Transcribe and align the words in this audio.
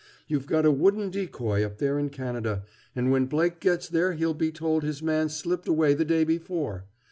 You've 0.25 0.47
got 0.47 0.65
a 0.65 0.71
wooden 0.71 1.11
decoy 1.11 1.63
up 1.63 1.77
there 1.77 1.99
in 1.99 2.09
Canada, 2.09 2.63
and 2.95 3.11
when 3.11 3.27
Blake 3.27 3.59
gets 3.59 3.87
there 3.87 4.13
he'll 4.13 4.33
be 4.33 4.51
told 4.51 4.81
his 4.81 5.03
man 5.03 5.29
slipped 5.29 5.67
away 5.67 5.93
the 5.93 6.05
day 6.05 6.23
before. 6.23 6.87